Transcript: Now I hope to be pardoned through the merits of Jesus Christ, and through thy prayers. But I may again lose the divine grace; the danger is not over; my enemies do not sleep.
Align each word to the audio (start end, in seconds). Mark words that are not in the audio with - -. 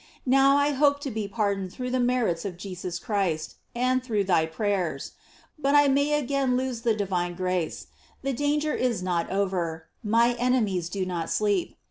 Now 0.25 0.57
I 0.57 0.71
hope 0.71 0.99
to 1.01 1.11
be 1.11 1.27
pardoned 1.27 1.71
through 1.71 1.91
the 1.91 1.99
merits 1.99 2.43
of 2.43 2.57
Jesus 2.57 2.97
Christ, 2.97 3.57
and 3.75 4.01
through 4.03 4.23
thy 4.23 4.47
prayers. 4.47 5.11
But 5.59 5.75
I 5.75 5.89
may 5.89 6.13
again 6.17 6.57
lose 6.57 6.81
the 6.81 6.95
divine 6.95 7.35
grace; 7.35 7.85
the 8.23 8.33
danger 8.33 8.73
is 8.73 9.03
not 9.03 9.29
over; 9.29 9.85
my 10.03 10.33
enemies 10.39 10.89
do 10.89 11.05
not 11.05 11.29
sleep. 11.29 11.75